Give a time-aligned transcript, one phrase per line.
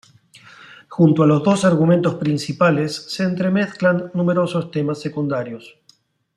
[0.89, 5.77] Junto a los dos argumentos principales se entremezclan numerosos temas secundarios.